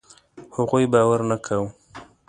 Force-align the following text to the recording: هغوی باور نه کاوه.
هغوی 0.55 0.85
باور 0.93 1.19
نه 1.29 1.37
کاوه. 1.45 1.69